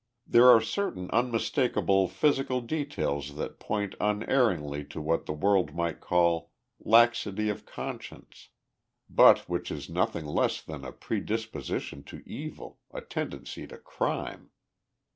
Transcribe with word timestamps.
There 0.25 0.49
are 0.49 0.59
certain 0.59 1.11
unmistakable 1.11 2.07
physical 2.07 2.59
details 2.59 3.35
that 3.35 3.59
point 3.59 3.93
unerringly 4.01 4.83
to 4.85 4.99
what 4.99 5.27
the 5.27 5.31
world 5.31 5.75
might 5.75 5.99
call 5.99 6.49
'laxity 6.79 7.49
of 7.49 7.67
conscience,' 7.67 8.49
but 9.07 9.47
which 9.47 9.69
is 9.69 9.91
nothing 9.91 10.25
less 10.25 10.59
than 10.63 10.83
a 10.83 10.91
predisposition 10.91 12.03
to 12.05 12.23
evil, 12.25 12.79
a 12.89 13.01
tendency 13.01 13.67
to 13.67 13.77
crime. 13.77 14.49